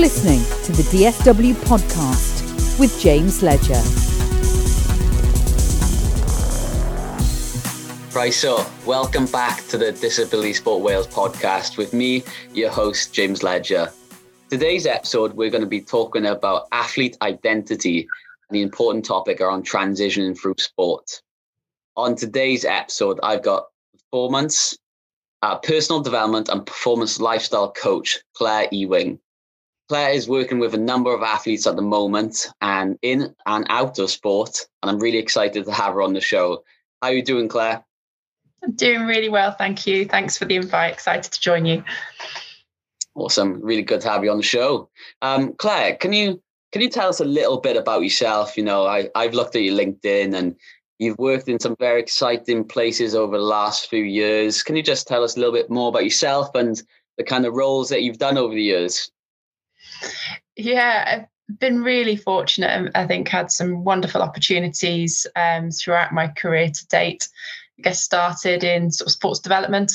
[0.00, 3.74] Listening to the DSW podcast with James Ledger.
[8.18, 12.22] Right, so welcome back to the Disability Sport Wales podcast with me,
[12.54, 13.92] your host, James Ledger.
[14.48, 18.08] Today's episode, we're going to be talking about athlete identity
[18.48, 21.20] and the important topic around transitioning through sport.
[21.98, 24.78] On today's episode, I've got performance,
[25.42, 29.20] uh, personal development, and performance lifestyle coach, Claire Ewing.
[29.90, 33.98] Claire is working with a number of athletes at the moment and in and out
[33.98, 36.62] of sport, and I'm really excited to have her on the show.
[37.02, 37.84] How are you doing, Claire?
[38.62, 40.04] I'm doing really well, thank you.
[40.04, 40.92] Thanks for the invite.
[40.92, 41.82] Excited to join you.
[43.16, 44.88] Awesome, really good to have you on the show.
[45.22, 48.56] Um, Claire, can you can you tell us a little bit about yourself?
[48.56, 50.54] You know, I I've looked at your LinkedIn and
[51.00, 54.62] you've worked in some very exciting places over the last few years.
[54.62, 56.80] Can you just tell us a little bit more about yourself and
[57.18, 59.10] the kind of roles that you've done over the years?
[60.56, 62.70] Yeah, I've been really fortunate.
[62.70, 67.28] And I think had some wonderful opportunities um, throughout my career to date.
[67.78, 69.92] I guess started in sort of sports development.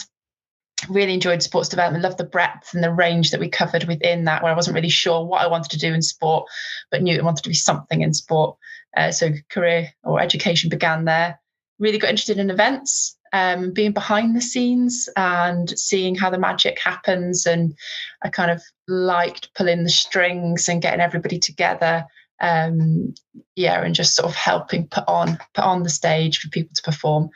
[0.90, 4.44] Really enjoyed sports development, loved the breadth and the range that we covered within that,
[4.44, 6.48] where I wasn't really sure what I wanted to do in sport,
[6.92, 8.58] but knew I wanted to be something in sport.
[8.96, 11.40] Uh, so career or education began there.
[11.80, 16.80] Really got interested in events, um, being behind the scenes and seeing how the magic
[16.80, 17.46] happens.
[17.46, 17.76] And
[18.24, 22.06] I kind of liked pulling the strings and getting everybody together
[22.42, 23.14] um,
[23.56, 26.82] yeah, and just sort of helping put on put on the stage for people to
[26.82, 27.30] perform.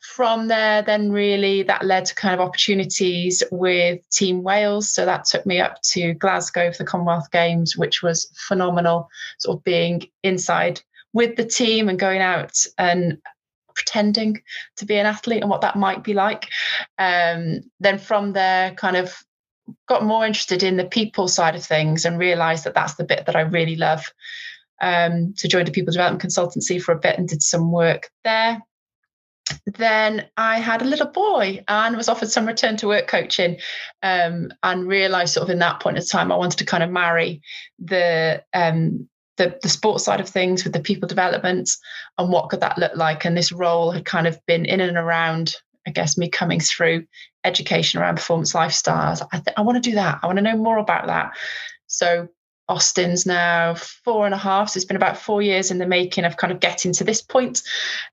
[0.00, 4.90] From there, then really that led to kind of opportunities with Team Wales.
[4.92, 9.08] So that took me up to Glasgow for the Commonwealth Games, which was phenomenal.
[9.38, 10.82] Sort of being inside
[11.14, 13.18] with the team and going out and
[13.74, 14.42] pretending
[14.76, 16.48] to be an athlete and what that might be like.
[16.98, 19.14] Um, then from there, kind of
[19.88, 23.26] got more interested in the people side of things and realized that that's the bit
[23.26, 24.12] that I really love.
[24.80, 28.60] Um, so joined a people development consultancy for a bit and did some work there.
[29.66, 33.58] Then I had a little boy and was offered some return to work coaching
[34.02, 36.90] um, and realized sort of in that point of time I wanted to kind of
[36.90, 37.42] marry
[37.78, 39.08] the um,
[39.38, 41.70] the, the sports side of things with the people development
[42.18, 44.96] and what could that look like and this role had kind of been in and
[44.96, 45.56] around
[45.86, 47.06] I guess me coming through
[47.44, 49.26] education around performance lifestyles.
[49.32, 50.20] I, th- I want to do that.
[50.22, 51.32] I want to know more about that.
[51.88, 52.28] So
[52.68, 54.70] Austin's now four and a half.
[54.70, 57.20] So it's been about four years in the making of kind of getting to this
[57.20, 57.62] point,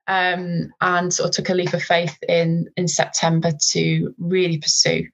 [0.08, 5.08] um, and sort of took a leap of faith in in September to really pursue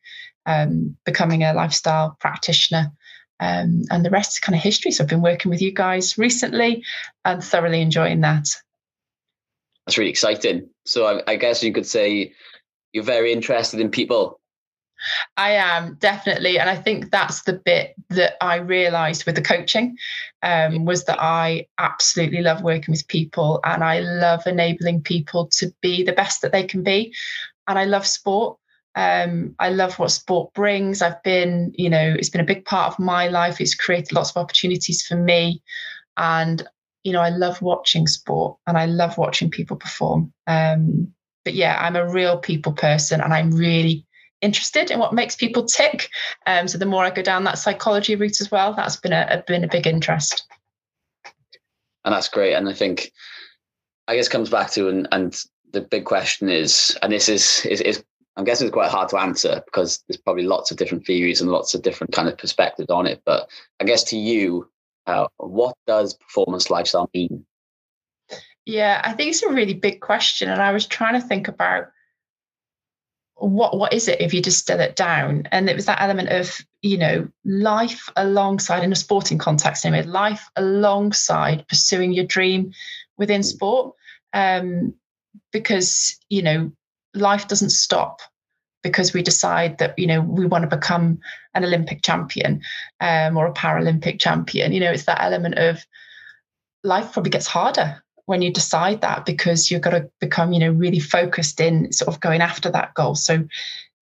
[0.45, 2.91] um, becoming a lifestyle practitioner.
[3.39, 4.91] Um, and the rest is kind of history.
[4.91, 6.83] So I've been working with you guys recently
[7.23, 8.47] and thoroughly enjoying that.
[9.85, 10.69] That's really exciting.
[10.85, 12.33] So I, I guess you could say
[12.93, 14.39] you're very interested in people.
[15.35, 19.97] I am definitely, and I think that's the bit that I realised with the coaching
[20.41, 25.73] um, was that I absolutely love working with people, and I love enabling people to
[25.81, 27.13] be the best that they can be,
[27.67, 28.57] and I love sport.
[28.95, 31.01] Um, I love what sport brings.
[31.01, 33.59] I've been, you know, it's been a big part of my life.
[33.59, 35.61] It's created lots of opportunities for me,
[36.17, 36.65] and
[37.05, 40.33] you know, I love watching sport and I love watching people perform.
[40.47, 41.13] Um,
[41.43, 44.05] but yeah, I'm a real people person and I'm really
[44.41, 46.09] interested in what makes people tick.
[46.47, 49.43] Um, so the more I go down that psychology route as well, that's been a,
[49.45, 50.47] been a big interest.
[52.03, 52.55] And that's great.
[52.55, 53.11] And I think
[54.07, 55.35] I guess comes back to and and
[55.73, 58.03] the big question is, and this is is, is
[58.37, 61.51] I'm guessing it's quite hard to answer because there's probably lots of different theories and
[61.51, 63.21] lots of different kind of perspectives on it.
[63.25, 64.69] But I guess to you,
[65.07, 67.45] uh, what does performance lifestyle mean?
[68.65, 70.49] Yeah, I think it's a really big question.
[70.49, 71.87] And I was trying to think about
[73.35, 75.47] what what is it if you distill it down?
[75.51, 80.05] And it was that element of, you know, life alongside in a sporting context anyway,
[80.05, 82.71] life alongside pursuing your dream
[83.17, 83.45] within mm.
[83.45, 83.95] sport.
[84.33, 84.95] Um,
[85.51, 86.71] because, you know,
[87.15, 88.21] life doesn't stop
[88.83, 91.19] because we decide that you know we want to become
[91.55, 92.61] an Olympic champion
[92.99, 94.71] um, or a Paralympic champion.
[94.73, 95.85] You know, it's that element of
[96.83, 100.71] life probably gets harder when you decide that because you've got to become you know
[100.71, 103.15] really focused in sort of going after that goal.
[103.15, 103.45] So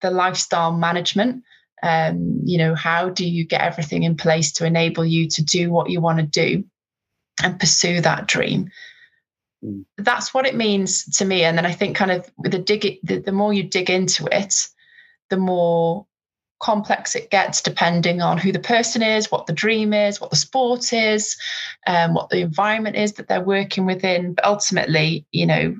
[0.02, 1.44] the lifestyle management.
[1.82, 5.70] Um, you know, how do you get everything in place to enable you to do
[5.70, 6.64] what you want to do
[7.42, 8.70] and pursue that dream?
[9.96, 11.44] That's what it means to me.
[11.44, 14.54] And then I think, kind of, the dig, the, the more you dig into it,
[15.30, 16.06] the more
[16.60, 20.36] complex it gets depending on who the person is, what the dream is, what the
[20.36, 21.36] sport is,
[21.86, 24.34] um, what the environment is that they're working within.
[24.34, 25.76] But ultimately, you know,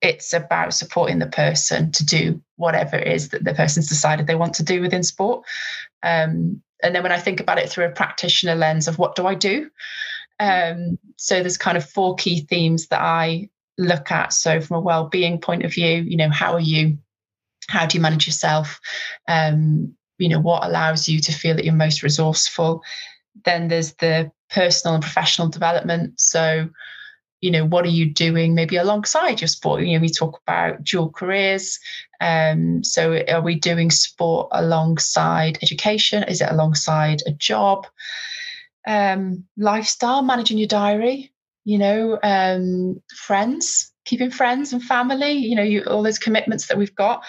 [0.00, 4.34] it's about supporting the person to do whatever it is that the person's decided they
[4.34, 5.44] want to do within sport.
[6.02, 9.26] Um, and then when I think about it through a practitioner lens of what do
[9.26, 9.70] I do?
[10.40, 14.32] Um, so there's kind of four key themes that I look at.
[14.32, 16.98] So from a well-being point of view, you know, how are you?
[17.68, 18.78] How do you manage yourself?
[19.26, 22.82] Um, you know, what allows you to feel that you're most resourceful?
[23.44, 26.20] Then there's the personal and professional development.
[26.20, 26.68] So,
[27.40, 29.82] you know, what are you doing maybe alongside your sport?
[29.82, 31.78] You know, we talk about dual careers.
[32.20, 36.22] Um, so are we doing sport alongside education?
[36.24, 37.86] Is it alongside a job?
[38.86, 41.32] Um, lifestyle, managing your diary,
[41.64, 46.76] you know, um, friends, keeping friends and family, you know, you, all those commitments that
[46.76, 47.24] we've got.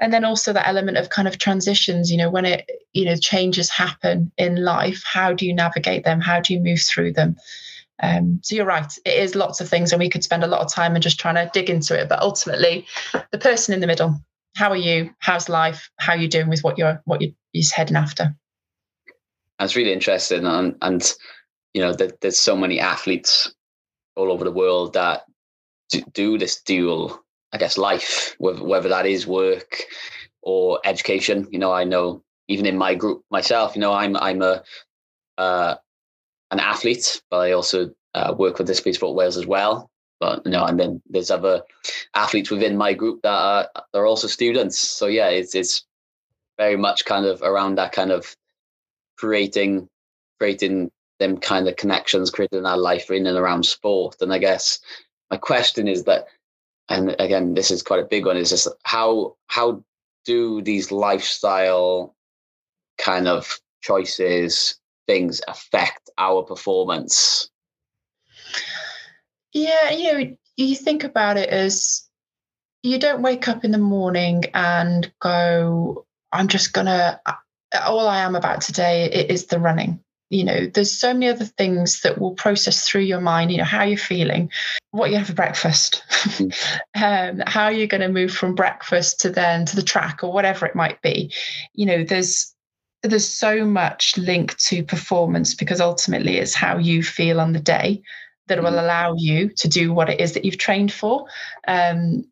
[0.00, 3.16] And then also that element of kind of transitions, you know, when it, you know,
[3.16, 6.20] changes happen in life, how do you navigate them?
[6.20, 7.36] How do you move through them?
[8.02, 10.60] Um, so you're right, it is lots of things, and we could spend a lot
[10.60, 12.08] of time and just trying to dig into it.
[12.08, 12.86] But ultimately,
[13.30, 14.20] the person in the middle,
[14.56, 15.14] how are you?
[15.20, 15.90] How's life?
[15.98, 18.34] How are you doing with what you're what you're, you're heading after?
[19.58, 21.14] That's really interesting, and and
[21.74, 23.52] you know, there's so many athletes
[24.16, 25.22] all over the world that
[26.12, 27.20] do this dual,
[27.52, 29.82] I guess, life, whether that is work
[30.42, 31.48] or education.
[31.50, 34.62] You know, I know even in my group myself, you know, I'm I'm a
[35.36, 35.74] uh,
[36.50, 39.90] an athlete, but I also uh, work with Disability Sport Wales as well.
[40.20, 41.62] But you know, and then there's other
[42.14, 44.78] athletes within my group that are they're also students.
[44.78, 45.84] So yeah, it's it's
[46.56, 48.36] very much kind of around that kind of
[49.16, 49.88] creating
[50.38, 50.90] creating
[51.20, 54.16] them kind of connections, creating that life in and around sport.
[54.20, 54.80] And I guess
[55.30, 56.26] my question is that,
[56.88, 59.82] and again, this is quite a big one, is just how how
[60.24, 62.14] do these lifestyle
[62.98, 67.50] kind of choices things affect our performance?
[69.52, 72.08] Yeah, you know, you think about it as
[72.82, 77.20] you don't wake up in the morning and go, I'm just gonna
[77.82, 80.00] all I am about today is the running.
[80.30, 83.52] You know there's so many other things that will process through your mind.
[83.52, 84.50] You know how you're feeling?
[84.90, 86.02] What you have for breakfast?
[86.08, 86.80] Mm.
[87.40, 90.66] um, how you're going to move from breakfast to then to the track or whatever
[90.66, 91.32] it might be?
[91.74, 92.52] You know there's
[93.02, 98.02] there's so much linked to performance because ultimately it's how you feel on the day
[98.48, 98.82] that will mm.
[98.82, 101.26] allow you to do what it is that you've trained for.
[101.68, 102.24] Um,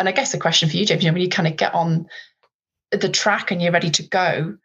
[0.00, 1.74] and i guess the question for you james you know when you kind of get
[1.74, 2.08] on
[2.90, 4.56] the track and you're ready to go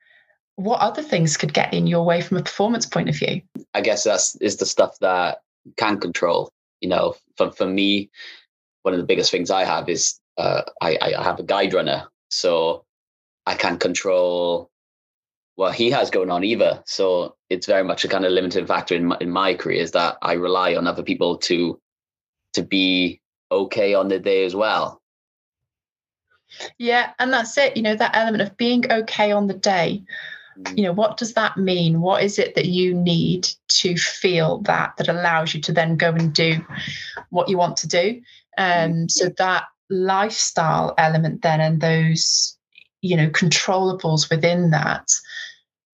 [0.55, 3.41] what other things could get in your way from a performance point of view?
[3.73, 5.39] I guess that's is the stuff that
[5.77, 6.51] can control.
[6.81, 8.09] You know, for for me,
[8.83, 12.07] one of the biggest things I have is uh, I I have a guide runner,
[12.29, 12.85] so
[13.45, 14.69] I can't control
[15.55, 16.83] what he has going on either.
[16.85, 19.91] So it's very much a kind of limiting factor in my, in my career is
[19.91, 21.79] that I rely on other people to
[22.53, 23.21] to be
[23.51, 25.01] okay on the day as well.
[26.77, 27.75] Yeah, and that's it.
[27.75, 30.03] You know, that element of being okay on the day
[30.75, 32.01] you know what does that mean?
[32.01, 36.09] What is it that you need to feel that that allows you to then go
[36.09, 36.65] and do
[37.29, 38.21] what you want to do?
[38.57, 42.57] Um so that lifestyle element then and those
[43.01, 45.11] you know controllables within that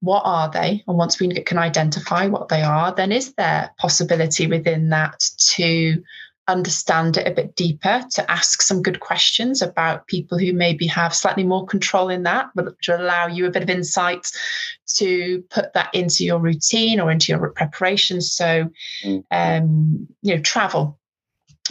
[0.03, 0.83] what are they?
[0.87, 5.19] And once we can identify what they are then is there possibility within that
[5.55, 6.01] to
[6.47, 11.13] understand it a bit deeper, to ask some good questions about people who maybe have
[11.13, 14.27] slightly more control in that, but to allow you a bit of insight
[14.95, 18.21] to put that into your routine or into your preparation.
[18.21, 18.69] So,
[19.03, 19.23] mm.
[19.31, 20.97] um, you know, travel.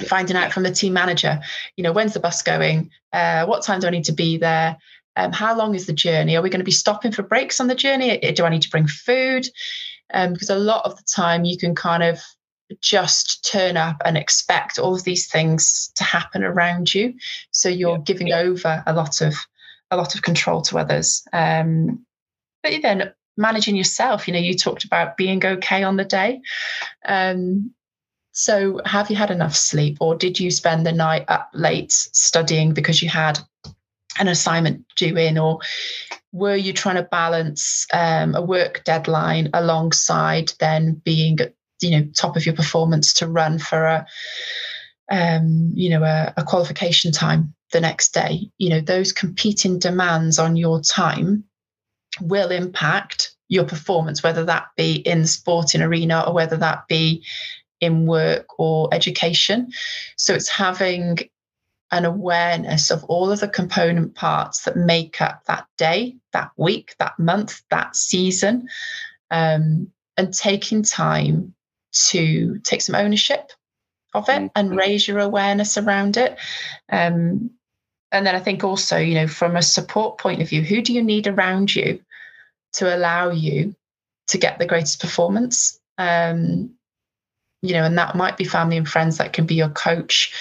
[0.07, 1.41] Finding out from the team manager,
[1.77, 2.91] you know, when's the bus going?
[3.13, 4.79] Uh, what time do I need to be there?
[5.17, 6.37] Um, how long is the journey?
[6.37, 8.17] Are we going to be stopping for breaks on the journey?
[8.19, 9.47] Do I need to bring food?
[10.15, 12.21] Um, because a lot of the time you can kind of
[12.81, 17.15] just turn up and expect all of these things to happen around you
[17.51, 18.05] so you're yeah.
[18.05, 18.39] giving yeah.
[18.39, 19.35] over a lot of
[19.91, 22.05] a lot of control to others um,
[22.63, 26.41] but then managing yourself you know you talked about being okay on the day
[27.07, 27.73] um,
[28.33, 32.73] so have you had enough sleep or did you spend the night up late studying
[32.73, 33.39] because you had
[34.19, 35.59] an assignment due in or
[36.33, 41.39] were you trying to balance um, a work deadline alongside then being
[41.81, 44.07] you know top of your performance to run for a
[45.11, 48.51] um, you know a, a qualification time the next day.
[48.59, 51.45] You know those competing demands on your time
[52.21, 57.25] will impact your performance whether that be in the sporting arena or whether that be
[57.81, 59.71] in work or education.
[60.17, 61.19] So it's having
[61.93, 66.95] an awareness of all of the component parts that make up that day that week
[66.99, 68.69] that month that season
[69.31, 71.53] um, and taking time
[71.93, 73.53] to take some ownership
[74.15, 74.47] of it mm-hmm.
[74.57, 76.37] and raise your awareness around it.
[76.91, 77.51] Um,
[78.13, 80.93] and then I think also, you know, from a support point of view, who do
[80.93, 82.01] you need around you
[82.73, 83.75] to allow you
[84.31, 85.79] to get the greatest performance.
[85.99, 86.71] Um,
[87.63, 90.33] you know, and that might be family and friends that can be your coach.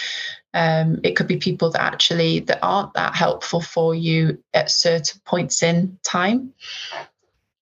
[0.53, 5.19] Um, it could be people that actually that aren't that helpful for you at certain
[5.25, 6.53] points in time.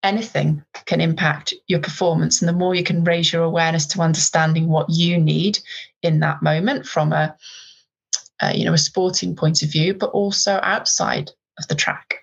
[0.08, 4.70] Anything can impact your performance, and the more you can raise your awareness to understanding
[4.70, 5.60] what you need
[6.02, 7.36] in that moment from a,
[8.42, 12.20] a you know a sporting point of view, but also outside of the track.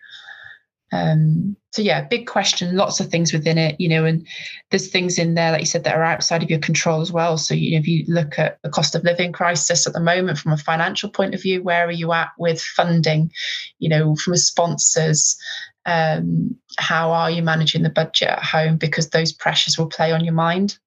[0.93, 4.27] Um, so yeah, big question, lots of things within it, you know, and
[4.71, 7.37] there's things in there, like you said, that are outside of your control as well.
[7.37, 10.39] So you know, if you look at the cost of living crisis at the moment
[10.39, 13.31] from a financial point of view, where are you at with funding,
[13.79, 15.37] you know, from sponsors?
[15.87, 18.77] Um, how are you managing the budget at home?
[18.77, 20.79] Because those pressures will play on your mind.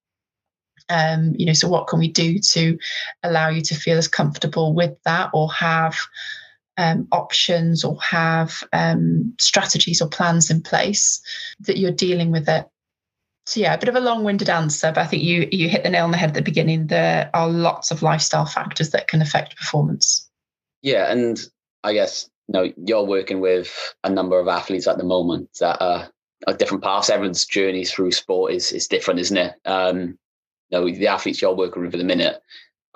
[0.90, 2.78] Um, you know, so what can we do to
[3.24, 5.98] allow you to feel as comfortable with that or have
[6.78, 11.22] um, options or have um, strategies or plans in place
[11.62, 12.66] that you're dealing with it.
[13.48, 15.90] So yeah, a bit of a long-winded answer, but I think you you hit the
[15.90, 16.88] nail on the head at the beginning.
[16.88, 20.30] There are lots of lifestyle factors that can affect performance.
[20.82, 21.40] Yeah, and
[21.84, 26.10] I guess know you're working with a number of athletes at the moment that are,
[26.48, 27.10] are different paths.
[27.10, 29.54] Everyone's journey through sport is is different, isn't it?
[29.66, 30.18] Um,
[30.70, 32.42] you know, the athletes you're working with at the minute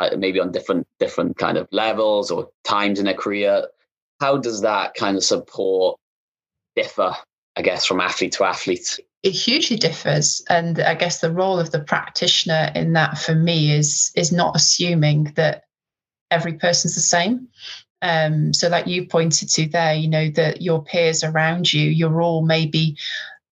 [0.02, 3.68] uh, maybe on different different kind of levels or times in their career.
[4.20, 6.00] How does that kind of support
[6.76, 7.14] differ,
[7.56, 9.00] I guess, from athlete to athlete?
[9.24, 13.74] It hugely differs, and I guess the role of the practitioner in that for me
[13.74, 15.66] is is not assuming that
[16.32, 17.48] every person's the same.
[18.02, 22.22] Um, so, like you pointed to there, you know that your peers around you, you're
[22.22, 22.98] all maybe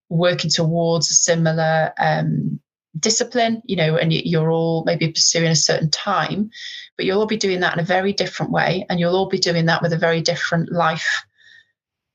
[0.08, 2.60] working towards a similar um,
[2.98, 6.50] discipline, you know, and you're all maybe pursuing a certain time,
[6.96, 8.84] but you'll all be doing that in a very different way.
[8.88, 11.24] And you'll all be doing that with a very different life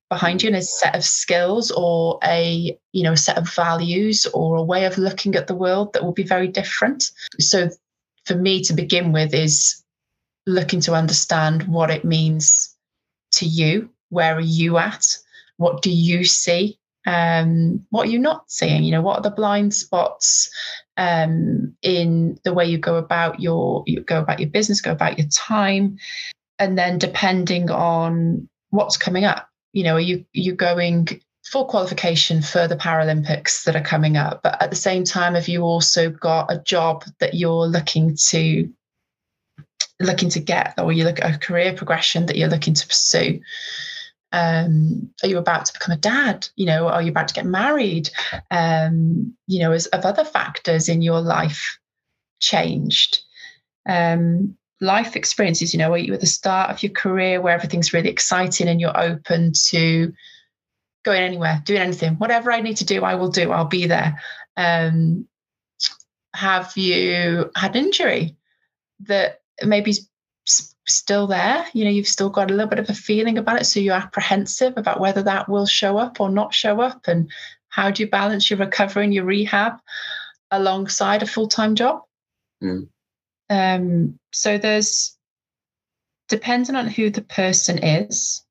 [0.09, 4.27] behind you and a set of skills or a, you know, a set of values
[4.33, 7.11] or a way of looking at the world that will be very different.
[7.39, 7.69] So
[8.25, 9.83] for me to begin with is
[10.45, 12.75] looking to understand what it means
[13.33, 13.89] to you.
[14.09, 15.05] Where are you at?
[15.57, 16.79] What do you see?
[17.05, 20.49] um, what are you not seeing you know what are the blind spots
[20.97, 25.17] um, in the way you go about your you go about your business go about
[25.17, 25.97] your time
[26.57, 31.07] and then depending on what's coming up you know are you are you going
[31.45, 35.47] full qualification for the paralympics that are coming up but at the same time have
[35.47, 38.67] you also got a job that you're looking to
[39.99, 43.41] looking to get or you look at a career progression that you're looking to pursue.
[44.31, 46.47] Um, are you about to become a dad?
[46.55, 48.09] You know are you about to get married?
[48.51, 51.79] Um, you know as of other factors in your life
[52.39, 53.19] changed.
[53.87, 57.93] Um, life experiences you know are you at the start of your career where everything's
[57.93, 60.11] really exciting and you're open to
[61.03, 62.15] going anywhere doing anything?
[62.15, 63.51] Whatever i need to do i will do.
[63.51, 64.21] I'll be there.
[64.57, 65.27] Um,
[66.35, 68.35] have you had injury
[69.01, 69.93] that maybe
[70.87, 71.65] still there.
[71.73, 73.65] You know, you've still got a little bit of a feeling about it.
[73.65, 77.07] So you're apprehensive about whether that will show up or not show up.
[77.07, 77.31] And
[77.69, 79.79] how do you balance your recovery and your rehab
[80.51, 82.03] alongside a full time job?
[82.63, 82.87] Mm.
[83.49, 85.17] Um, so there's,
[86.29, 88.43] depending on who the person is,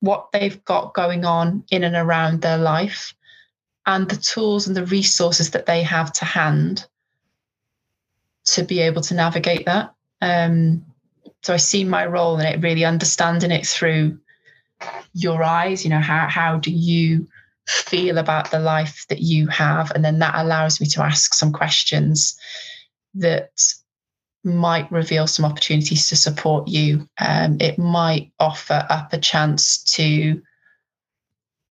[0.00, 3.14] what they've got going on in and around their life,
[3.86, 6.86] and the tools and the resources that they have to hand
[8.44, 9.94] to be able to navigate that.
[10.20, 10.84] Um,
[11.42, 14.18] so I see my role in it really understanding it through
[15.12, 15.84] your eyes.
[15.84, 17.28] You know, how how do you
[17.66, 19.90] feel about the life that you have?
[19.92, 22.38] And then that allows me to ask some questions
[23.14, 23.50] that
[24.44, 27.08] might reveal some opportunities to support you.
[27.18, 30.40] Um, it might offer up a chance to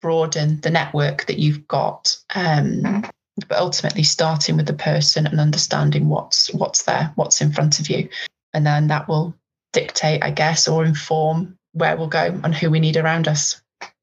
[0.01, 2.17] broaden the network that you've got.
[2.35, 3.05] Um,
[3.49, 7.89] but ultimately starting with the person and understanding what's what's there, what's in front of
[7.89, 8.09] you.
[8.55, 9.35] And then that will
[9.73, 13.61] dictate, I guess, or inform where we'll go and who we need around us.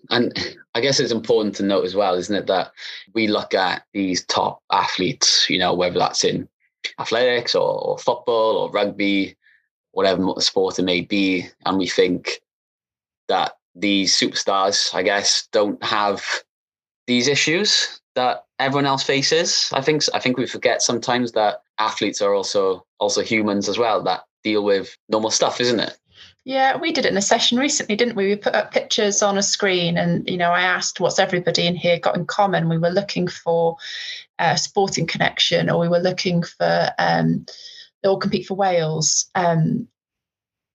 [0.09, 0.37] And
[0.73, 2.71] I guess it's important to note as well, isn't it, that
[3.13, 6.47] we look at these top athletes, you know, whether that's in
[6.99, 9.35] athletics or, or football or rugby,
[9.91, 12.41] whatever the sport it may be, and we think
[13.27, 16.25] that these superstars, I guess, don't have
[17.05, 19.69] these issues that everyone else faces.
[19.73, 24.03] I think I think we forget sometimes that athletes are also also humans as well.
[24.03, 25.97] That deal with normal stuff, isn't it?
[26.45, 28.27] Yeah, we did it in a session recently, didn't we?
[28.27, 31.75] We put up pictures on a screen, and you know, I asked what's everybody in
[31.75, 32.69] here got in common.
[32.69, 33.77] We were looking for
[34.39, 37.45] a sporting connection, or we were looking for um,
[38.01, 39.29] they all compete for Wales.
[39.35, 39.87] Um,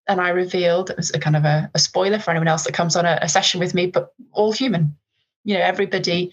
[0.07, 2.75] and I revealed it was a kind of a, a spoiler for anyone else that
[2.75, 4.97] comes on a, a session with me, but all human.
[5.45, 6.33] You know, everybody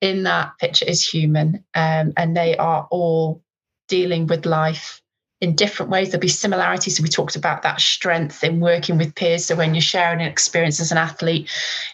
[0.00, 3.42] in that picture is human, um, and they are all
[3.88, 5.02] dealing with life
[5.40, 6.10] in different ways.
[6.10, 7.00] There'll be similarities.
[7.00, 9.46] We talked about that strength in working with peers.
[9.46, 11.48] So when you're sharing an experience as an athlete,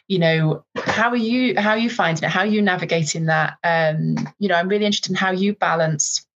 [0.09, 2.31] you know, how are you how are you finding it?
[2.31, 3.59] How are you navigating that?
[3.63, 6.27] Um, you know, I'm really interested in how you balance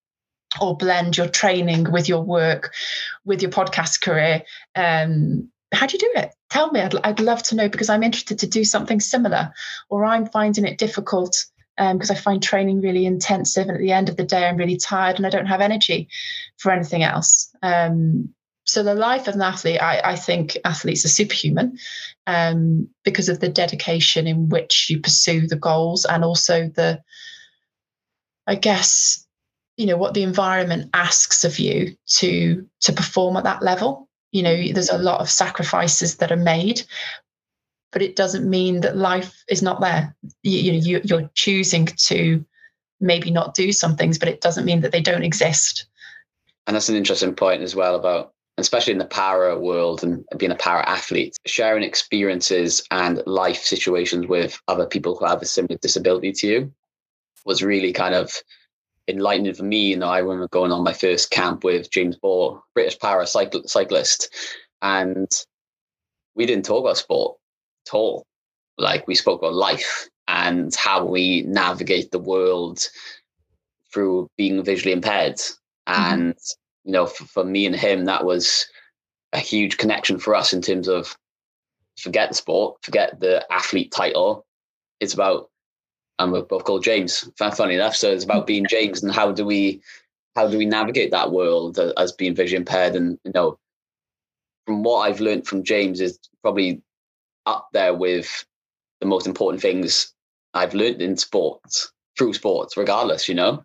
[0.61, 2.73] or blend your training with your work,
[3.25, 4.43] with your podcast career.
[4.75, 6.35] Um, how do you do it?
[6.51, 6.81] Tell me.
[6.81, 9.53] I'd, I'd love to know because I'm interested to do something similar,
[9.91, 11.47] or I'm finding it difficult
[11.79, 13.69] because um, I find training really intensive.
[13.69, 16.09] And at the end of the day, I'm really tired and I don't have energy
[16.57, 17.55] for anything else.
[17.63, 21.79] Um, so the life of an athlete, I, I think athletes are superhuman
[22.27, 27.01] um, because of the dedication in which you pursue the goals and also the,
[28.47, 29.25] I guess,
[29.77, 34.09] you know, what the environment asks of you to to perform at that level.
[34.33, 36.83] You know, there's a lot of sacrifices that are made,
[37.93, 40.15] but it doesn't mean that life is not there.
[40.43, 42.45] You, know, you, you're choosing to
[43.01, 45.87] maybe not do some things, but it doesn't mean that they don't exist.
[46.67, 50.53] And that's an interesting point as well about, especially in the para world and being
[50.53, 55.79] a para athlete, sharing experiences and life situations with other people who have a similar
[55.81, 56.73] disability to you
[57.47, 58.31] was really kind of
[59.07, 59.91] enlightening for me.
[59.91, 64.29] You know, I remember going on my first camp with James Ball, British para cyclist,
[64.83, 65.31] and
[66.35, 67.38] we didn't talk about sport
[67.89, 68.25] at all.
[68.77, 72.87] Like we spoke about life and how we navigate the world
[73.93, 75.37] through being visually impaired.
[75.37, 76.13] Mm-hmm.
[76.13, 76.35] And,
[76.85, 78.67] you know, for, for me and him, that was
[79.33, 81.17] a huge connection for us in terms of
[81.99, 84.45] forget the sport, forget the athlete title.
[85.01, 85.51] It's about,
[86.19, 87.97] and we're both called James, funny enough.
[87.97, 89.81] So it's about being James and how do we,
[90.37, 92.95] how do we navigate that world as being visually impaired?
[92.95, 93.59] And, you know,
[94.67, 96.83] from what I've learned from James is probably
[97.49, 98.45] up there with
[99.01, 100.13] the most important things
[100.55, 103.65] I've learned in sports through sports, regardless, you know?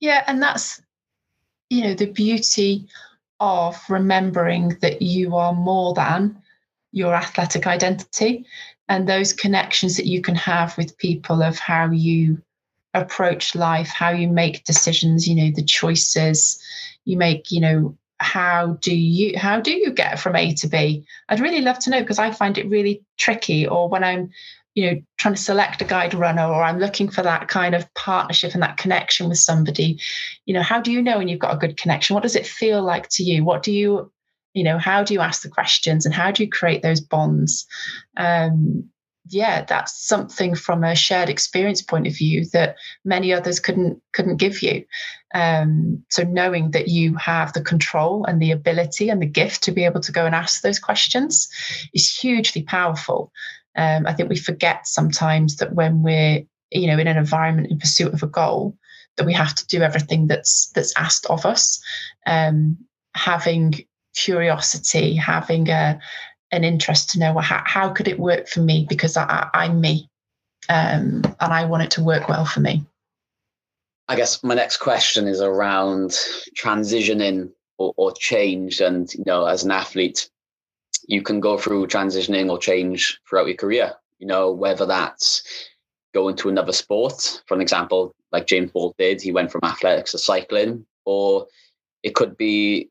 [0.00, 0.80] Yeah, and that's,
[1.70, 2.86] you know, the beauty
[3.40, 6.40] of remembering that you are more than
[6.92, 8.46] your athletic identity
[8.88, 12.40] and those connections that you can have with people of how you
[12.94, 16.62] approach life, how you make decisions, you know, the choices
[17.04, 21.04] you make, you know, how do you how do you get from A to B?
[21.28, 23.66] I'd really love to know because I find it really tricky.
[23.66, 24.30] Or when I'm,
[24.74, 27.92] you know, trying to select a guide runner, or I'm looking for that kind of
[27.94, 30.00] partnership and that connection with somebody,
[30.46, 32.14] you know, how do you know when you've got a good connection?
[32.14, 33.44] What does it feel like to you?
[33.44, 34.10] What do you,
[34.54, 37.66] you know, how do you ask the questions and how do you create those bonds?
[38.16, 38.88] Um,
[39.28, 44.36] yeah, that's something from a shared experience point of view that many others couldn't couldn't
[44.36, 44.84] give you.
[45.36, 49.70] Um, so knowing that you have the control and the ability and the gift to
[49.70, 51.46] be able to go and ask those questions
[51.92, 53.30] is hugely powerful.
[53.76, 57.78] Um, I think we forget sometimes that when we're you know in an environment in
[57.78, 58.78] pursuit of a goal,
[59.18, 61.82] that we have to do everything that's that's asked of us.
[62.24, 62.78] Um,
[63.14, 66.00] having curiosity, having a
[66.50, 70.08] an interest to know how, how could it work for me because I, am me
[70.70, 72.86] um, and I want it to work well for me.
[74.08, 76.10] I guess my next question is around
[76.56, 78.80] transitioning or, or change.
[78.80, 80.30] And, you know, as an athlete,
[81.08, 85.42] you can go through transitioning or change throughout your career, you know, whether that's
[86.14, 90.12] going to another sport, for an example, like James Ball did, he went from athletics
[90.12, 91.46] to cycling, or
[92.02, 92.88] it could be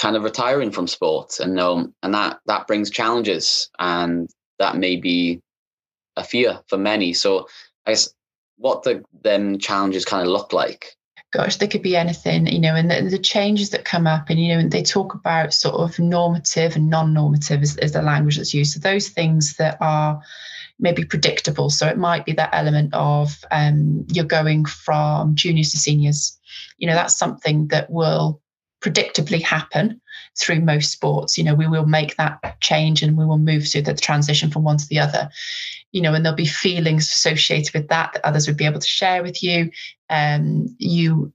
[0.00, 1.40] kind of retiring from sport.
[1.40, 5.40] And um, and that that brings challenges and that may be
[6.16, 7.12] a fear for many.
[7.12, 7.48] So
[7.86, 8.14] i guess
[8.56, 10.96] what the them challenges kind of look like
[11.32, 14.40] gosh they could be anything you know and the, the changes that come up and
[14.40, 18.36] you know and they talk about sort of normative and non-normative is, is the language
[18.36, 20.20] that's used so those things that are
[20.78, 25.78] maybe predictable so it might be that element of um, you're going from juniors to
[25.78, 26.38] seniors
[26.78, 28.40] you know that's something that will
[28.82, 30.00] predictably happen
[30.38, 31.38] through most sports.
[31.38, 34.64] You know, we will make that change and we will move through the transition from
[34.64, 35.30] one to the other.
[35.92, 38.86] You know, and there'll be feelings associated with that that others would be able to
[38.86, 39.70] share with you.
[40.10, 41.32] Um, you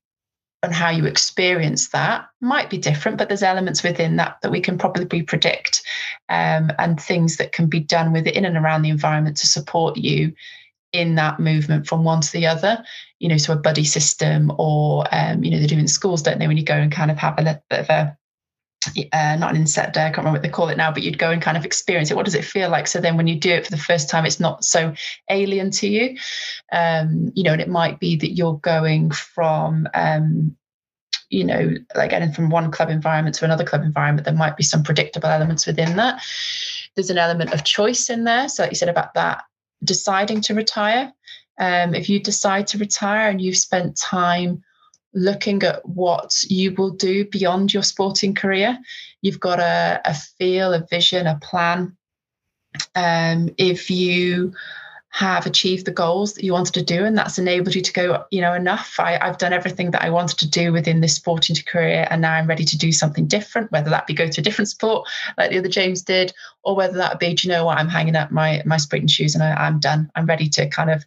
[0.63, 4.59] and how you experience that might be different, but there's elements within that that we
[4.59, 5.83] can probably predict,
[6.29, 10.33] um, and things that can be done within and around the environment to support you
[10.93, 12.81] in that movement from one to the other
[13.19, 16.39] you know so a buddy system or um, you know they do in schools don't
[16.39, 18.17] they when you go and kind of have a little bit of a
[19.13, 21.17] uh, not an inset day, I can't remember what they call it now, but you'd
[21.17, 22.15] go and kind of experience it.
[22.15, 22.87] What does it feel like?
[22.87, 24.93] So then when you do it for the first time, it's not so
[25.29, 26.17] alien to you.
[26.71, 30.55] Um, you know, and it might be that you're going from, um,
[31.29, 34.25] you know, like getting from one club environment to another club environment.
[34.25, 36.21] There might be some predictable elements within that.
[36.95, 38.49] There's an element of choice in there.
[38.49, 39.43] So, like you said about that
[39.83, 41.13] deciding to retire.
[41.59, 44.63] Um, if you decide to retire and you've spent time
[45.17, 48.77] looking at what you will do beyond your sporting career,
[49.21, 51.97] you've got a, a feel, a vision, a plan.
[52.95, 54.53] Um, if you
[55.09, 58.25] have achieved the goals that you wanted to do and that's enabled you to go
[58.29, 61.55] you know enough I, I've done everything that i wanted to do within this sporting
[61.65, 64.43] career and now i'm ready to do something different whether that be go to a
[64.43, 67.77] different sport like the other james did or whether that be do you know what
[67.77, 70.11] i'm hanging up my my sprinting shoes and I, i'm done.
[70.15, 71.03] I'm ready to kind of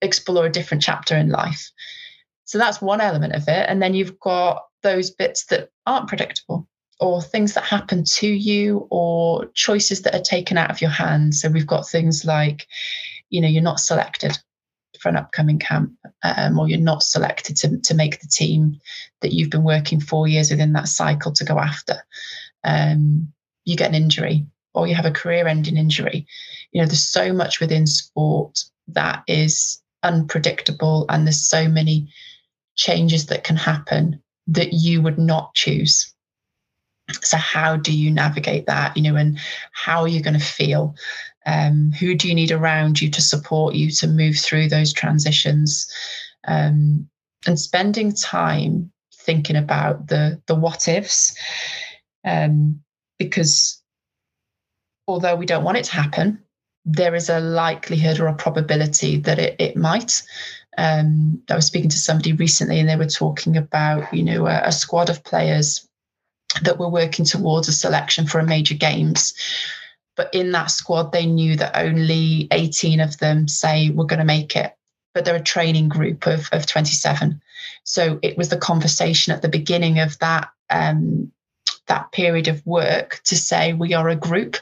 [0.00, 1.72] explore a different chapter in life
[2.46, 3.68] so that's one element of it.
[3.68, 6.66] And then you've got those bits that aren't predictable
[7.00, 11.42] or things that happen to you or choices that are taken out of your hands.
[11.42, 12.66] So we've got things like
[13.28, 14.38] you know you're not selected
[15.00, 18.80] for an upcoming camp um, or you're not selected to, to make the team
[19.20, 21.96] that you've been working four years within that cycle to go after.
[22.64, 23.30] Um,
[23.64, 26.26] you get an injury or you have a career ending injury.
[26.70, 32.08] You know there's so much within sport that is unpredictable and there's so many
[32.76, 36.12] changes that can happen that you would not choose
[37.22, 39.38] so how do you navigate that you know and
[39.72, 40.94] how are you going to feel
[41.46, 45.90] um, who do you need around you to support you to move through those transitions?
[46.46, 47.08] Um,
[47.46, 51.36] and spending time thinking about the the what ifs,
[52.24, 52.80] um,
[53.18, 53.80] because
[55.06, 56.42] although we don't want it to happen,
[56.84, 60.22] there is a likelihood or a probability that it, it might.
[60.78, 64.62] Um, I was speaking to somebody recently, and they were talking about you know a,
[64.64, 65.88] a squad of players
[66.62, 69.34] that were working towards a selection for a major games
[70.16, 74.24] but in that squad, they knew that only 18 of them say we're going to
[74.24, 74.74] make it.
[75.14, 77.40] But they're a training group of, of 27.
[77.84, 81.30] So it was the conversation at the beginning of that um,
[81.86, 84.56] that period of work to say we are a group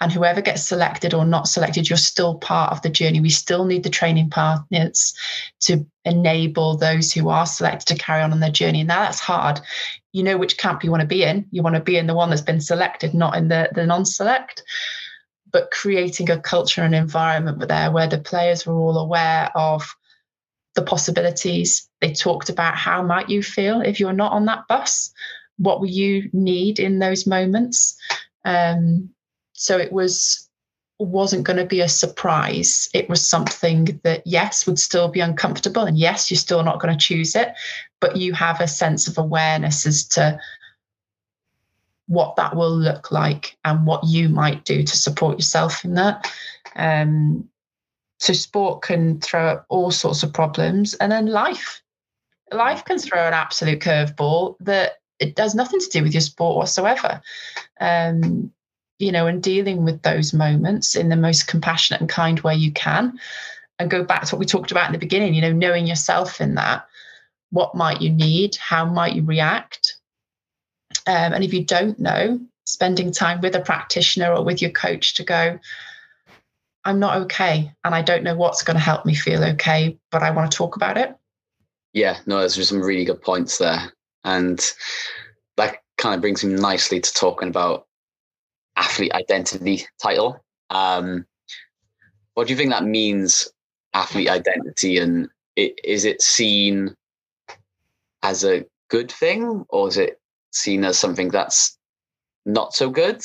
[0.00, 3.20] and whoever gets selected or not selected you're still part of the journey.
[3.20, 5.14] We still need the training partners
[5.60, 8.80] to enable those who are selected to carry on on their journey.
[8.80, 9.60] And now that's hard.
[10.12, 11.46] You know which camp you want to be in.
[11.50, 14.62] You want to be in the one that's been selected not in the the non-select.
[15.52, 19.94] But creating a culture and environment there where the players were all aware of
[20.74, 21.88] the possibilities.
[22.00, 25.12] They talked about how might you feel if you're not on that bus?
[25.58, 27.96] What will you need in those moments?
[28.44, 29.10] Um,
[29.60, 30.48] so it was
[30.98, 32.86] wasn't going to be a surprise.
[32.92, 36.92] It was something that yes would still be uncomfortable and yes you're still not going
[36.92, 37.54] to choose it
[38.00, 40.38] but you have a sense of awareness as to
[42.06, 46.32] what that will look like and what you might do to support yourself in that.
[46.74, 47.48] Um,
[48.18, 51.82] so sport can throw up all sorts of problems and then life.
[52.52, 56.56] Life can throw an absolute curveball that it does nothing to do with your sport
[56.56, 57.20] whatsoever.
[57.80, 58.50] Um,
[59.00, 62.70] you know, and dealing with those moments in the most compassionate and kind way you
[62.72, 63.18] can.
[63.78, 66.38] And go back to what we talked about in the beginning, you know, knowing yourself
[66.38, 66.86] in that.
[67.50, 68.56] What might you need?
[68.56, 69.96] How might you react?
[71.06, 75.14] Um, and if you don't know, spending time with a practitioner or with your coach
[75.14, 75.58] to go,
[76.84, 77.72] I'm not okay.
[77.82, 80.56] And I don't know what's going to help me feel okay, but I want to
[80.56, 81.16] talk about it.
[81.94, 83.92] Yeah, no, there's some really good points there.
[84.24, 84.60] And
[85.56, 87.86] that kind of brings me nicely to talking about
[88.80, 90.42] athlete identity title.
[90.70, 91.26] Um,
[92.34, 93.48] what do you think that means,
[93.94, 94.98] athlete identity?
[94.98, 96.94] And it, is it seen
[98.22, 100.20] as a good thing or is it
[100.52, 101.78] seen as something that's
[102.46, 103.22] not so good?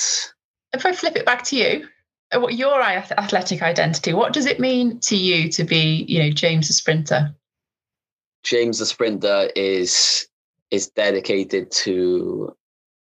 [0.74, 1.88] If I flip it back to you,
[2.36, 6.32] uh, what your athletic identity, what does it mean to you to be, you know,
[6.32, 7.34] James the sprinter?
[8.44, 10.28] James the sprinter is
[10.72, 12.56] is dedicated to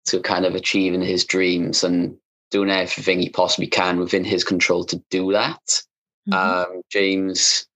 [0.06, 2.16] to kind of achieving his dreams and
[2.56, 5.82] doing everything he possibly can within his control to do that.
[6.30, 6.34] Mm-hmm.
[6.34, 7.68] Um, James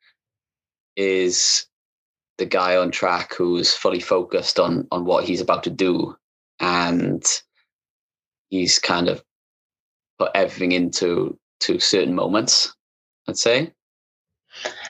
[0.95, 1.65] is
[2.37, 6.15] the guy on track who's fully focused on on what he's about to do,
[6.59, 7.23] and
[8.49, 9.23] he's kind of
[10.17, 12.73] put everything into to certain moments.
[13.27, 13.73] I'd say.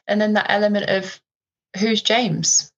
[0.07, 1.19] And then that element of
[1.77, 2.71] who's James?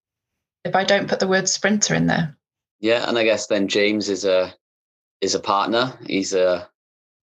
[0.64, 2.36] if I don't put the word sprinter in there.
[2.80, 4.54] Yeah, and I guess then James is a
[5.20, 5.92] is a partner.
[6.06, 6.68] He's a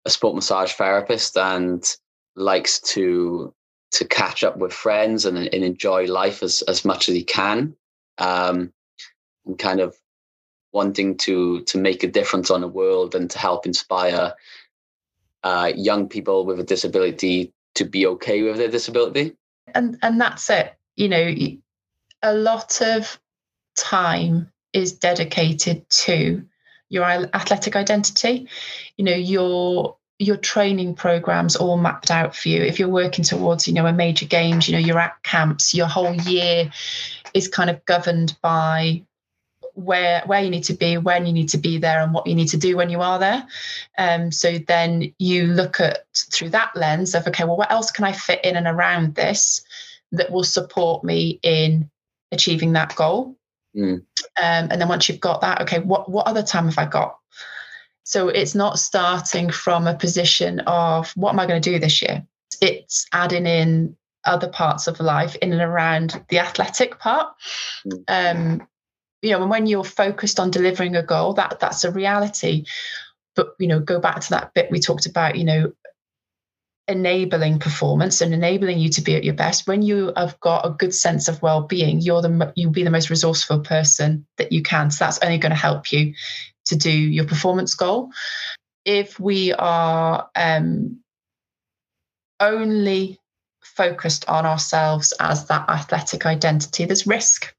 [0.07, 1.95] a sport massage therapist and
[2.35, 3.53] likes to
[3.91, 7.75] to catch up with friends and, and enjoy life as as much as he can.
[8.17, 8.73] Um,
[9.45, 9.95] and kind of
[10.71, 14.33] wanting to to make a difference on the world and to help inspire
[15.43, 19.35] uh, young people with a disability to be okay with their disability.
[19.75, 20.73] And and that's it.
[20.95, 21.35] You know,
[22.23, 23.19] a lot of
[23.75, 26.43] time is dedicated to
[26.89, 28.47] your athletic identity.
[28.97, 32.61] You know, your your training programs all mapped out for you.
[32.63, 35.87] If you're working towards you know a major games you know you're at camps your
[35.87, 36.71] whole year
[37.33, 39.03] is kind of governed by
[39.77, 42.33] where where you need to be when you need to be there and what you
[42.33, 43.45] need to do when you are there.
[43.97, 48.05] Um, so then you look at through that lens of okay well what else can
[48.05, 49.61] i fit in and around this
[50.11, 51.89] that will support me in
[52.31, 53.36] achieving that goal
[53.77, 53.95] mm.
[53.95, 54.03] um,
[54.37, 57.17] and then once you've got that okay what what other time have i got
[58.07, 62.01] so it's not starting from a position of what am I going to do this
[62.01, 62.25] year?
[62.61, 67.35] It's adding in other parts of life in and around the athletic part.
[67.85, 68.03] Mm.
[68.07, 68.67] Um,
[69.21, 72.63] you know, and when you're focused on delivering a goal, that that's a reality.
[73.35, 75.35] But you know, go back to that bit we talked about.
[75.35, 75.73] You know,
[76.87, 79.67] enabling performance and enabling you to be at your best.
[79.67, 83.09] When you have got a good sense of well-being, you're the you'll be the most
[83.09, 84.89] resourceful person that you can.
[84.89, 86.13] So that's only going to help you
[86.65, 88.11] to do your performance goal.
[88.85, 90.99] If we are um,
[92.39, 93.19] only
[93.61, 97.53] focused on ourselves as that athletic identity, there's risk,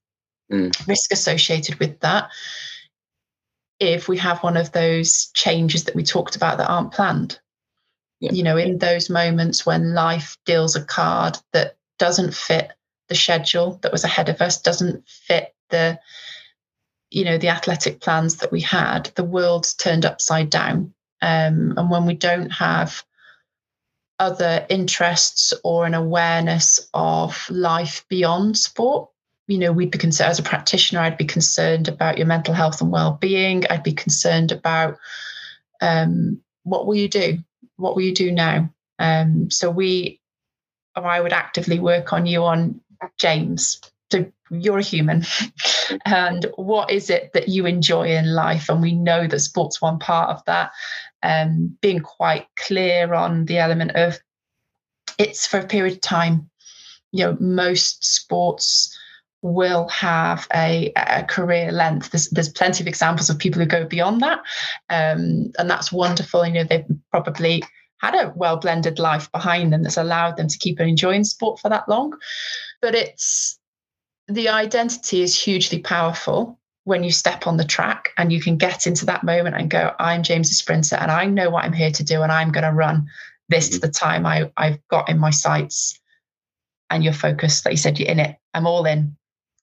[0.51, 0.89] mm.
[0.89, 2.31] risk associated with that.
[3.79, 7.39] If we have one of those changes that we talked about that aren't planned,
[8.21, 8.33] yeah.
[8.33, 12.73] you know, in those moments when life deals a card that doesn't fit
[13.09, 15.99] the schedule that was ahead of us, doesn't fit the
[17.11, 20.93] you know the athletic plans that we had the world's turned upside down.
[21.21, 23.03] Um, and when we don't have
[24.19, 29.09] other interests or an awareness of life beyond sport
[29.47, 32.81] you know we'd be concerned as a practitioner i'd be concerned about your mental health
[32.81, 33.65] and well-being.
[33.71, 34.99] I'd be concerned about
[35.81, 37.39] um, what will you do
[37.79, 38.71] what will you do now?
[38.99, 40.21] Um, so we
[40.97, 42.81] or i would actively work on you on
[43.19, 43.81] james.
[44.11, 45.25] So you're a human.
[46.05, 48.69] And what is it that you enjoy in life?
[48.69, 50.71] And we know that sports one part of that.
[51.23, 54.19] Um, being quite clear on the element of
[55.19, 56.51] it's for a period of time.
[57.13, 58.95] You know most sports
[59.43, 63.85] will have a, a career length there's, there's plenty of examples of people who go
[63.85, 64.41] beyond that
[64.91, 67.63] um, and that's wonderful you know they've probably
[67.99, 71.69] had a well blended life behind them that's allowed them to keep enjoying sport for
[71.69, 72.13] that long
[72.83, 73.59] but it's
[74.29, 78.87] the identity is hugely powerful when you step on the track and you can get
[78.87, 81.91] into that moment and go, I'm James the Sprinter and I know what I'm here
[81.91, 83.07] to do and I'm going to run
[83.51, 83.87] this to mm-hmm.
[83.87, 86.01] the time I, I've got in my sights.
[86.91, 88.37] And you're focused, like you said, you're in it.
[88.55, 89.18] I'm all in.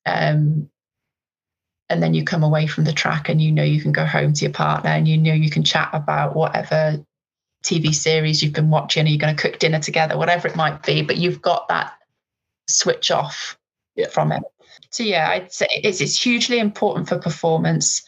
[0.05, 0.69] Um,
[1.89, 4.33] and then you come away from the track and you know you can go home
[4.33, 7.03] to your partner and you know you can chat about whatever
[7.63, 10.83] TV series you've been watching, or you're going to cook dinner together, whatever it might
[10.83, 11.93] be, but you've got that
[12.67, 13.57] switch off
[13.95, 14.07] yeah.
[14.07, 14.43] from it.
[14.91, 18.03] So yeah, I'd say it's, it's hugely important for performance.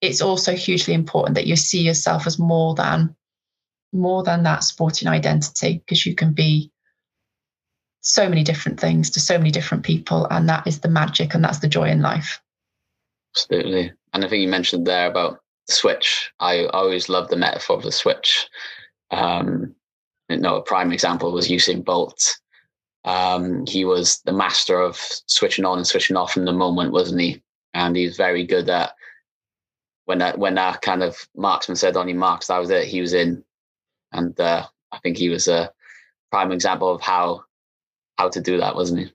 [0.00, 3.14] It's also hugely important that you see yourself as more than
[3.92, 6.70] more than that sporting identity because you can be
[8.08, 11.44] so many different things to so many different people and that is the magic and
[11.44, 12.40] that's the joy in life.
[13.36, 13.92] Absolutely.
[14.14, 16.32] And i think you mentioned there about the switch.
[16.40, 18.48] I always love the metaphor of the switch.
[19.10, 19.74] Um
[20.30, 22.38] you know a prime example was Usain Bolt.
[23.04, 27.20] Um, he was the master of switching on and switching off in the moment, wasn't
[27.20, 27.42] he?
[27.72, 28.92] And he's very good at
[30.04, 32.86] when that when that kind of marksman said on he marks, that was it.
[32.86, 33.44] He was in,
[34.12, 35.70] and uh, I think he was a
[36.30, 37.44] prime example of how
[38.18, 39.12] how to do that, wasn't he?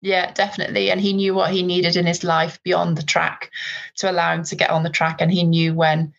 [0.00, 0.90] Yeah, definitely.
[0.90, 3.50] And he knew what he needed in his life beyond the track
[3.96, 5.20] to allow him to get on the track.
[5.20, 6.12] And he knew when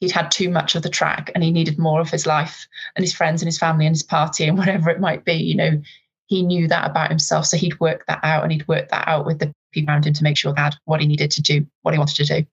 [0.00, 3.02] he'd had too much of the track and he needed more of his life and
[3.02, 5.34] his friends and his family and his party and whatever it might be.
[5.34, 5.82] You know,
[6.26, 7.46] he knew that about himself.
[7.46, 10.12] So he'd work that out and he'd work that out with the people around him
[10.14, 12.46] to make sure he had what he needed to do, what he wanted to do.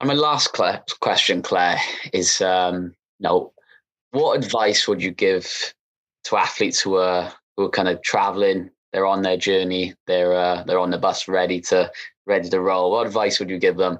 [0.00, 0.56] And my last
[1.00, 1.80] question, Claire,
[2.12, 3.52] is um, no,
[4.10, 5.74] what advice would you give
[6.24, 8.70] to athletes who are who are kind of traveling?
[8.92, 9.94] They're on their journey.
[10.06, 11.90] They're uh, they're on the bus, ready to
[12.24, 12.92] ready to roll.
[12.92, 13.98] What advice would you give them?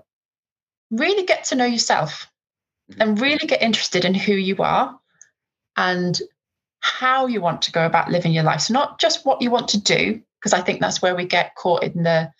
[0.90, 2.30] Really get to know yourself,
[2.90, 3.02] mm-hmm.
[3.02, 4.98] and really get interested in who you are,
[5.76, 6.18] and
[6.80, 8.62] how you want to go about living your life.
[8.62, 11.56] So not just what you want to do, because I think that's where we get
[11.56, 12.32] caught in the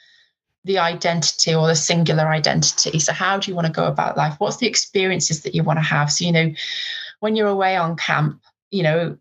[0.65, 3.01] the identity or the singular identity.
[3.01, 4.37] So how do you want to go about life?
[4.39, 6.13] What's the experiences that you want to have?
[6.13, 6.53] So, you know,
[7.21, 9.19] when you're away on camp, you know,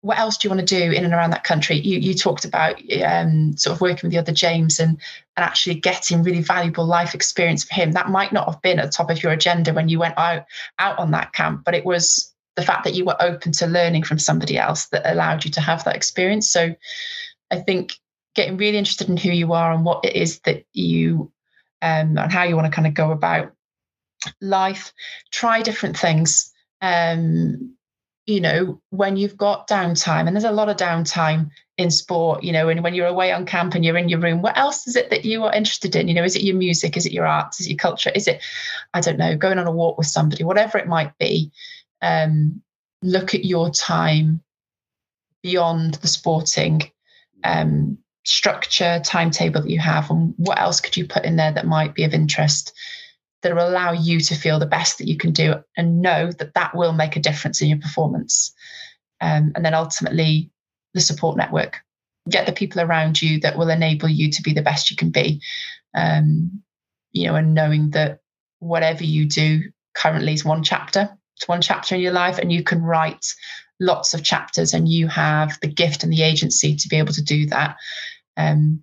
[0.00, 1.76] what else do you want to do in and around that country?
[1.76, 4.90] You you talked about um, sort of working with the other James and
[5.36, 7.92] and actually getting really valuable life experience for him.
[7.92, 10.44] That might not have been at the top of your agenda when you went out
[10.78, 14.04] out on that camp, but it was the fact that you were open to learning
[14.04, 16.50] from somebody else that allowed you to have that experience.
[16.50, 16.74] So
[17.50, 17.94] I think
[18.34, 21.32] getting really interested in who you are and what it is that you
[21.82, 23.52] um, and how you want to kind of go about
[24.40, 24.92] life,
[25.30, 26.52] try different things.
[26.80, 27.74] um,
[28.28, 32.52] you know, when you've got downtime, and there's a lot of downtime in sport, you
[32.52, 34.96] know, and when you're away on camp and you're in your room, what else is
[34.96, 36.08] it that you are interested in?
[36.08, 36.98] You know, is it your music?
[36.98, 37.58] Is it your arts?
[37.58, 38.12] Is it your culture?
[38.14, 38.42] Is it,
[38.92, 41.50] I don't know, going on a walk with somebody, whatever it might be?
[42.02, 42.60] Um,
[43.02, 44.42] look at your time
[45.42, 46.82] beyond the sporting
[47.44, 51.66] um, structure, timetable that you have, and what else could you put in there that
[51.66, 52.74] might be of interest
[53.42, 56.54] that will allow you to feel the best that you can do and know that
[56.54, 58.52] that will make a difference in your performance.
[59.20, 60.50] Um, and then ultimately,
[60.94, 61.78] the support network.
[62.28, 65.10] Get the people around you that will enable you to be the best you can
[65.10, 65.40] be.
[65.94, 66.62] Um,
[67.12, 68.20] you know, and knowing that
[68.58, 69.62] whatever you do
[69.94, 71.08] currently is one chapter.
[71.36, 73.24] It's one chapter in your life, and you can write
[73.80, 77.22] lots of chapters, and you have the gift and the agency to be able to
[77.22, 77.76] do that.
[78.36, 78.82] Um,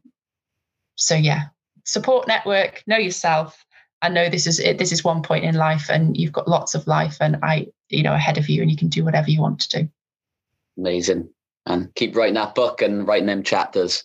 [0.96, 1.44] so yeah,
[1.84, 3.65] support network, know yourself.
[4.02, 4.78] I know this is it.
[4.78, 8.04] This is one point in life, and you've got lots of life, and I, you
[8.04, 9.90] know, ahead of you, and you can do whatever you want to do.
[10.78, 11.30] Amazing
[11.66, 14.04] and keep writing that book and writing them chapters.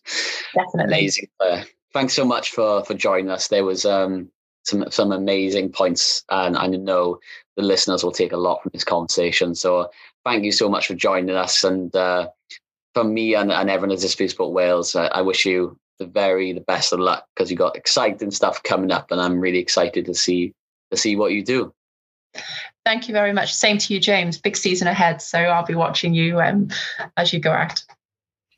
[0.55, 0.95] Definitely.
[0.95, 1.29] Amazing.
[1.41, 3.49] Uh, thanks so much for for joining us.
[3.49, 4.31] There was um,
[4.65, 7.19] some some amazing points, and I know
[7.57, 9.55] the listeners will take a lot from this conversation.
[9.55, 9.91] So
[10.25, 11.65] thank you so much for joining us.
[11.65, 12.29] And uh,
[12.95, 16.53] from me and, and everyone at Disability Sport Wales, I, I wish you the very
[16.53, 20.07] the best of luck because you got exciting stuff coming up, and I'm really excited
[20.07, 20.53] to see
[20.91, 21.73] to see what you do.
[22.85, 23.55] Thank you very much.
[23.55, 24.39] Same to you, James.
[24.39, 25.23] Big season ahead.
[25.23, 26.69] So I'll be watching you um,
[27.17, 27.83] as you go out.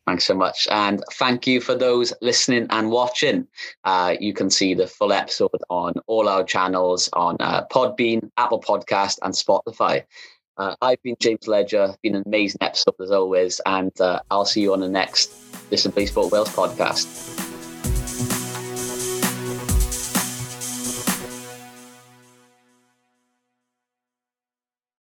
[0.06, 0.66] Thanks so much.
[0.70, 3.46] And thank you for those listening and watching.
[3.84, 8.60] Uh, you can see the full episode on all our channels on uh, Podbean, Apple
[8.60, 10.04] Podcast, and Spotify.
[10.56, 11.94] Uh, I've been James Ledger.
[12.02, 13.60] Been an amazing episode as always.
[13.64, 15.41] And uh, I'll see you on the next
[15.72, 17.51] Disability Sport Wales podcast.